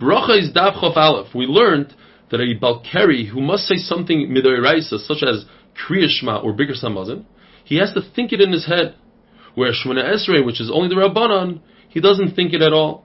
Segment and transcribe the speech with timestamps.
[0.00, 1.34] Bracha is Dav Chof Aleph.
[1.34, 1.94] We learned
[2.30, 7.24] that a Balkari who must say something Midoiraisa, such as Kriyashma or Birkas Hamazon,
[7.64, 8.94] he has to think it in his head.
[9.54, 13.04] Where Shemona Esrei, which is only the Rabbanon, he doesn't think it at all.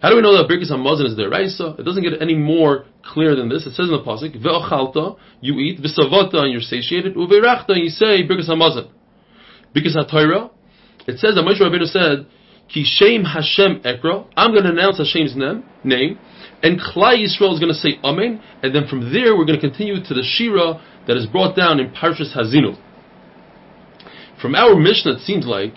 [0.00, 1.76] How do we know that Birkas Hamazon is the Raisa?
[1.78, 3.64] It doesn't get any more clear than this.
[3.66, 7.90] It says in the pasuk, "Ve'ochalta," you eat, "V'savata," and you're satiated, "Uve'rachta," and you
[7.90, 8.88] say Birkas Hamazon.
[9.74, 10.50] Birkas HaTorah,
[11.06, 12.26] it says that Moshe Rabbeinu said,
[12.68, 16.18] "Ki Shem Hashem Ekra," I'm going to announce Hashem's name, name,
[16.62, 19.68] and Klal Yisrael is going to say Amen, and then from there we're going to
[19.68, 22.76] continue to the Shira that is brought down in Parshas Haazinu.
[24.40, 25.74] From our Mishnah, it seems like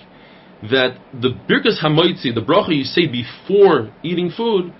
[0.64, 4.74] that the Birkas Hamoitzi, the bracha you say before eating food,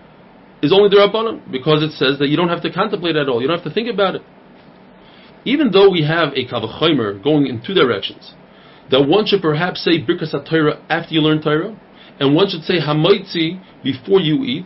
[0.62, 3.42] is only the Rabbanim, because it says that you don't have to contemplate at all,
[3.42, 4.22] you don't have to think about it.
[5.46, 8.34] Even though we have a Kal Vachomer going in two directions,
[8.92, 11.80] that one should perhaps say Birkas HaTorah after you learn Torah,
[12.20, 14.66] and one should say Hamoitzi before you eat,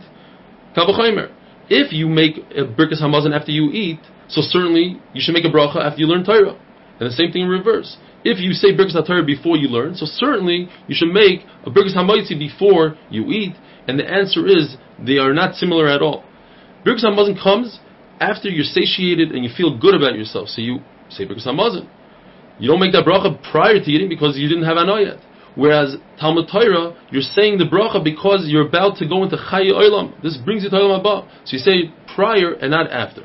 [0.74, 1.32] Kal Vachomer.
[1.68, 5.48] If you make a Birkas Hamazon after you eat, so certainly you should make a
[5.48, 6.58] bracha after you learn Torah.
[7.00, 10.06] And the same thing in reverse if you say Birkas HaTorah before you learn, so
[10.06, 13.54] certainly you should make a Birkas HaMoitzi before you eat,
[13.86, 16.24] and the answer is they are not similar at all.
[16.86, 17.78] Birkas HaMazon comes
[18.20, 20.78] after you're satiated and you feel good about yourself, so you
[21.10, 21.88] say Birkas HaMazon.
[22.58, 25.18] You don't make that bracha prior to eating because you didn't have an yet.
[25.54, 30.20] Whereas Talmud Torah, you're saying the bracha because you're about to go into Chayi Olam.
[30.22, 31.28] This brings you to Olam Haba.
[31.44, 33.22] So you say prior and not after.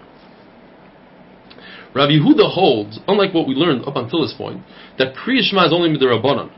[1.95, 4.61] Rabbi Yehuda holds, unlike what we learned up until this point,
[5.00, 6.52] that Kriya Shema is only midrabanan,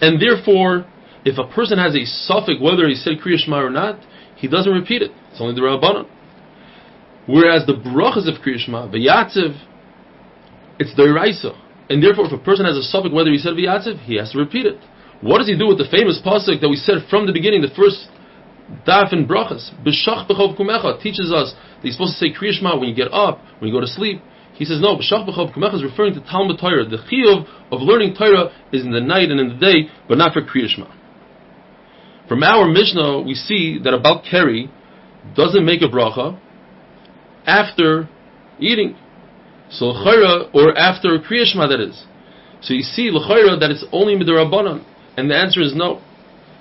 [0.00, 0.86] and therefore,
[1.24, 4.00] if a person has a safek whether he said Kriya Shema or not,
[4.36, 5.12] he doesn't repeat it.
[5.30, 6.08] It's only the Rabbanan.
[7.26, 9.56] Whereas the brachas of Kriya Shema, V'yatziv,
[10.80, 11.56] it's the Iraisa.
[11.88, 14.38] And therefore, if a person has a safek whether he said V'yatziv, he has to
[14.38, 14.80] repeat it.
[15.24, 17.72] What does he do with the famous pasuk that we said from the beginning, the
[17.72, 18.12] first
[18.84, 19.72] daf in brachas?
[19.80, 23.08] B'shach b'chov kumecha teaches us that you're supposed to say Kriya Shema when you get
[23.08, 24.20] up, when you go to sleep.
[24.52, 25.00] He says no.
[25.00, 26.84] B'shach b'chov kumecha is referring to Talmud Torah.
[26.84, 30.34] The chiyuv of learning Torah is in the night and in the day, but not
[30.34, 30.92] for Kriya Shema.
[32.28, 34.68] From our Mishnah, we see that a Balkari
[35.34, 36.38] doesn't make a bracha
[37.46, 38.10] after
[38.60, 38.94] eating.
[39.70, 42.04] So or after Kriya Shema that is.
[42.60, 44.84] So you see l'chayra that it's only midrabanan,
[45.16, 46.00] and the answer is no.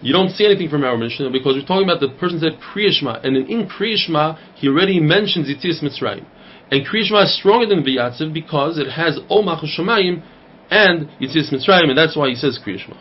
[0.01, 2.91] You don't see anything from our Mishnah because we're talking about the person said Kriya
[2.91, 6.25] Shema, and in Kriya Shema he already mentions Yitzias Mitzrayim.
[6.71, 10.21] And Kriya Shema is stronger than V'yatziv because it has Omach Shemayim
[10.69, 12.97] and Yitzias Mitzrayim, and that's why he says Kriya Shema.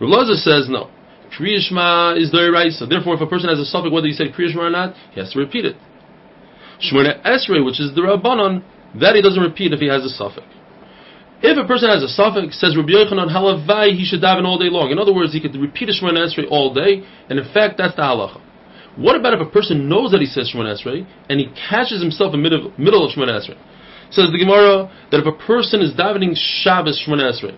[0.00, 0.90] Rav says no.
[1.36, 2.30] Kriya Shema is
[2.78, 4.94] so therefore if a person has a safek whether he said Kriya Shema or not,
[5.12, 5.76] he has to repeat it.
[6.80, 8.62] Shemona Esrei, which is the Rabbanon,
[9.00, 10.46] that he doesn't repeat if he has a safek.
[11.42, 14.68] If a person has a safek, says Rabbi Yochanan halavai, he should daven all day
[14.68, 14.90] long.
[14.90, 17.96] In other words, he could repeat a Shemona Esrei all day, and in fact, that's
[17.96, 18.40] the halacha.
[18.96, 22.34] What about if a person knows that he says Shemona Esrei and he catches himself
[22.34, 23.56] in the middle, middle of Shemona Esrei?
[24.10, 27.56] Says the Gemara that if a person is davening Shabbos Shemona Esrei,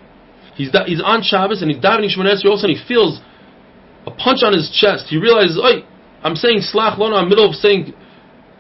[0.54, 2.84] he's da- he's on Shabbos and he's davening Shemona Esrei, all of a sudden he
[2.87, 3.20] feels
[4.06, 5.06] a punch on his chest.
[5.09, 5.82] He realizes, "Oi,
[6.22, 7.16] I'm saying Slach Lona.
[7.16, 7.93] I'm middle of saying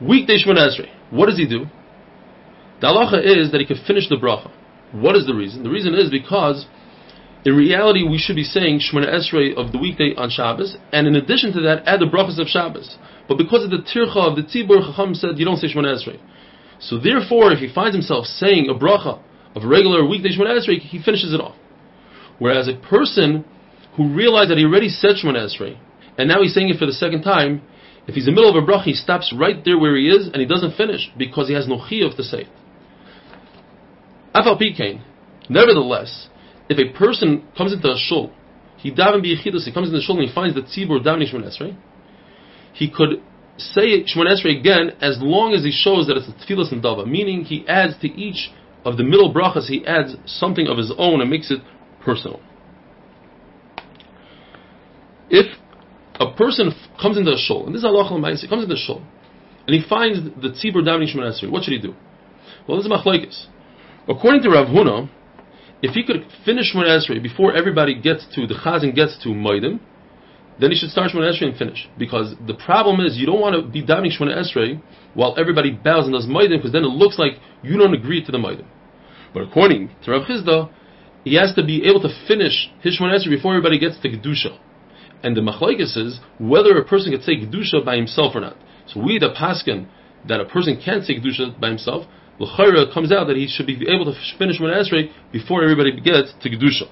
[0.00, 1.66] weekday Shemona Esrei." What does he do?
[2.80, 4.50] The halacha is that he could finish the bracha.
[4.92, 5.62] What is the reason?
[5.62, 6.66] The reason is because
[7.44, 11.16] in reality, we should be saying Shemona Esrei of the weekday on Shabbos, and in
[11.16, 12.96] addition to that, add the brachas of Shabbos.
[13.26, 16.20] But because of the tircha of the tzibur, Chacham said you don't say Shemona Esrei.
[16.78, 19.20] So therefore, if he finds himself saying a bracha
[19.56, 21.56] of a regular weekday Shemona Esrei, he finishes it off.
[22.38, 23.44] Whereas a person
[23.96, 25.78] who realized that he already said Shemona Esrei,
[26.16, 27.62] and now he's saying it for the second time,
[28.06, 30.26] if he's in the middle of a bracha, he stops right there where he is,
[30.26, 32.48] and he doesn't finish, because he has no chiyuv to say it.
[34.34, 35.02] Afal Pikain,
[35.48, 36.28] nevertheless,
[36.68, 38.32] if a person comes into a shul,
[38.76, 41.76] he daven biyechidus, he comes into the shul and he finds the tzibur davening Shemon
[42.72, 43.22] he could
[43.58, 47.44] say Shemon Esrei again as long as he shows that it's a tefillas nedava, meaning
[47.44, 48.50] he adds to each
[48.84, 51.60] of the middle brachas, he adds something of his own and makes it
[52.02, 52.40] personal.
[55.30, 55.46] If
[56.18, 58.04] a person comes into a shul, and this is Allah
[58.36, 59.02] he comes into a shul,
[59.66, 61.94] and he finds the tzibur davening Shemon Esrei, what should he do?
[62.66, 63.46] Well, this is machlekes.
[64.08, 65.08] According to Rav Huna,
[65.80, 69.80] if he could finish Shemona Esrei before everybody gets to the Chazan gets to Maidim,
[70.60, 71.88] then he should start Shemona Esrei and finish.
[71.98, 74.80] Because the problem is you don't want to be davening Shemona Esrei
[75.14, 77.32] while everybody bows and does Maidim, because then it looks like
[77.62, 78.66] you don't agree to the Maidim.
[79.32, 80.70] But according to Rav Chisda,
[81.24, 84.58] he has to be able to finish his Shemona Esrei before everybody gets to Kedusha.
[85.22, 88.56] And the Machlaikis is whether a person can say Kedusha by himself or not.
[88.88, 89.86] So we, the Paskin,
[90.28, 92.06] that a person can't say Kedusha by himself,
[92.42, 96.34] L'chayra comes out that he should be able to finish Shemona Esrei before everybody gets
[96.42, 96.90] to Kedusha.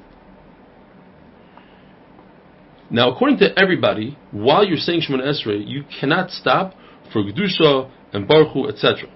[2.91, 6.75] Now, according to everybody, while you're saying Shemona Esrei, you cannot stop
[7.13, 9.09] for Kedusha and Baruch etc.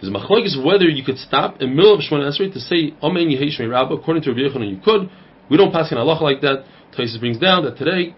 [0.00, 3.56] There's machlokes whether you could stop in middle of Shemona Esrei to say Amen Yehi
[3.56, 3.94] Shmei Rabba.
[3.94, 5.10] According to Rabbi Yochanan, you could.
[5.50, 6.64] We don't pass in Allah like that.
[6.96, 8.14] Taisus brings down that today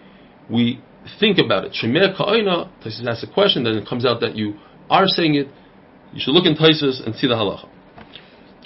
[0.50, 0.80] we
[1.18, 1.72] think about it.
[1.72, 2.70] Shemei Ka'ina.
[2.84, 4.54] Taisus asks a question, then it comes out that you
[4.88, 5.48] are saying it.
[6.12, 7.68] You should look in Taisus and see the halacha.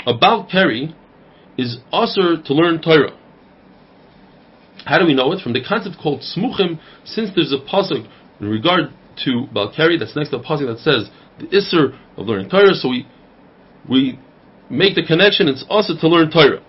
[0.07, 0.95] About Keri
[1.59, 3.17] is also to learn Torah.
[4.85, 5.43] How do we know it?
[5.43, 8.07] From the concept called smuchim, since there's a pasuk
[8.41, 8.91] in regard
[9.25, 12.89] to Balkari that's next to a pasuk that says the Isser of learning Torah, so
[12.89, 13.07] we
[13.89, 14.19] we
[14.71, 16.63] make the connection, it's also to learn Torah.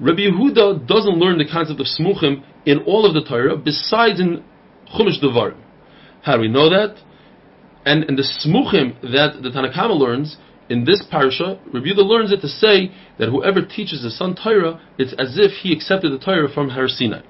[0.00, 4.44] Rabbi Yehuda doesn't learn the concept of smuchim in all of the Torah, besides in
[4.92, 5.60] Chumash Devarim.
[6.22, 6.96] How do we know that?
[7.86, 10.36] And, and the smuchim that the Tanna Kamma learns
[10.68, 14.80] in this parsha, Rabbi Yehuda learns it to say that whoever teaches his son Torah,
[14.98, 17.20] it's as if he accepted the Torah from Har Sinai.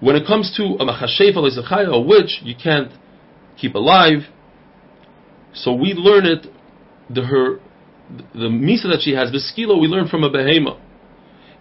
[0.00, 2.90] When it comes to a leizachaya, a witch, you can't
[3.58, 4.20] keep alive.
[5.52, 6.46] So we learn it,
[7.10, 7.60] the her,
[8.32, 10.80] the misa that she has, beskilo, we learn from a behema.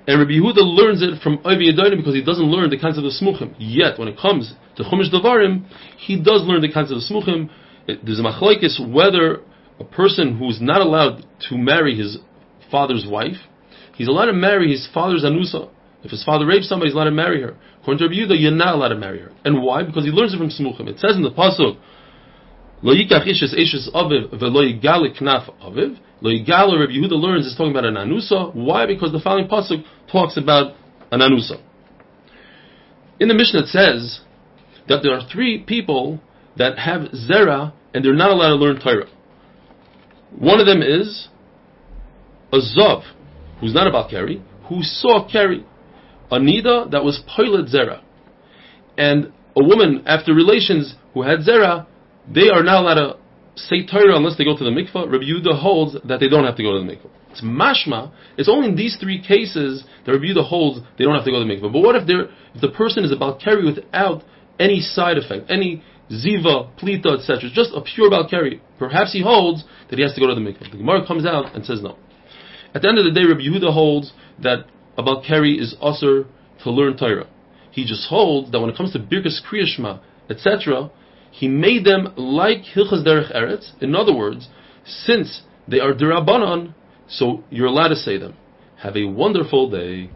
[0.09, 3.13] And Rabbi Yehuda learns it from Ovi Yedonim because he doesn't learn the concept of
[3.13, 3.53] smuchim.
[3.59, 5.69] Yet, when it comes to Chumash Devarim,
[5.99, 7.51] he does learn the concept of smuchim.
[7.85, 9.41] There's a machlokes whether
[9.79, 12.17] a person who's not allowed to marry his
[12.71, 13.37] father's wife,
[13.97, 15.69] he's allowed to marry his father's anusa.
[16.03, 17.55] If his father rapes somebody, he's allowed to marry her.
[17.81, 19.31] According to Rabbi Yehuda, you're not allowed to marry her.
[19.45, 19.83] And why?
[19.83, 20.87] Because he learns it from Smuchim.
[20.87, 21.77] It says in the Pasuk,
[22.81, 25.97] Lo yikach ishes eshes aviv velo yigali knaf aviv.
[26.21, 28.53] Lo yigali, Rabbi Yehuda learns, is talking about an anusa.
[28.55, 28.85] Why?
[28.85, 30.75] Because the following Pasuk talks about
[31.11, 31.61] an anusa.
[33.19, 34.21] In the Mishnah it says
[34.87, 36.19] that there are three people
[36.57, 39.07] that have zera and they're not allowed to learn Torah.
[40.37, 41.27] One of them is
[42.53, 43.03] a Zav,
[43.59, 45.65] who's not about Keri, who saw Keri
[46.31, 48.01] a nida that was pilot zera,
[48.97, 51.87] and a woman after relations who had zera,
[52.27, 53.17] they are not allowed to
[53.55, 55.11] say Torah unless they go to the mikvah.
[55.11, 57.09] Rabbi Yehuda holds that they don't have to go to the mikvah.
[57.31, 58.11] It's mashma.
[58.37, 61.43] It's only in these three cases that Rabbi Yehuda holds they don't have to go
[61.43, 61.71] to the mikvah.
[61.71, 64.23] But what if, if the person is about carry without
[64.59, 68.61] any side effect, any ziva, plita, etc., just a pure balkari?
[68.77, 70.71] Perhaps he holds that he has to go to the mikvah.
[70.71, 71.97] The Gemara comes out and says no.
[72.73, 74.65] At the end of the day, Rabbi Yehuda holds that
[74.97, 76.25] about Keri is assur
[76.63, 77.27] to learn Torah.
[77.71, 80.91] He just holds that when it comes to Birkas Kriyashma, etc.,
[81.31, 83.71] he made them like Hilchas Derech Eretz.
[83.81, 84.47] In other words,
[84.85, 86.73] since they are Dirabanan,
[87.07, 88.35] so you're allowed to say them.
[88.77, 90.09] Have a wonderful day.